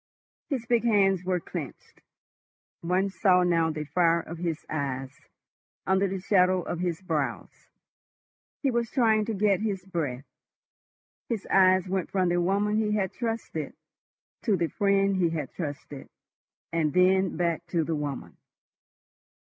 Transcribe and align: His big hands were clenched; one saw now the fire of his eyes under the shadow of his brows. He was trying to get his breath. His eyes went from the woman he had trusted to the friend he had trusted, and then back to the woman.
His 0.49 0.65
big 0.65 0.83
hands 0.83 1.23
were 1.23 1.39
clenched; 1.39 2.01
one 2.81 3.11
saw 3.11 3.43
now 3.43 3.69
the 3.69 3.83
fire 3.83 4.19
of 4.21 4.39
his 4.39 4.65
eyes 4.67 5.13
under 5.85 6.07
the 6.07 6.19
shadow 6.19 6.63
of 6.63 6.79
his 6.79 7.03
brows. 7.03 7.67
He 8.63 8.71
was 8.71 8.89
trying 8.89 9.25
to 9.25 9.35
get 9.35 9.59
his 9.59 9.85
breath. 9.85 10.25
His 11.29 11.45
eyes 11.51 11.87
went 11.87 12.09
from 12.09 12.29
the 12.29 12.41
woman 12.41 12.77
he 12.77 12.93
had 12.95 13.13
trusted 13.13 13.75
to 14.41 14.57
the 14.57 14.69
friend 14.69 15.17
he 15.17 15.29
had 15.29 15.53
trusted, 15.53 16.09
and 16.73 16.93
then 16.93 17.37
back 17.37 17.67
to 17.67 17.83
the 17.83 17.95
woman. 17.95 18.37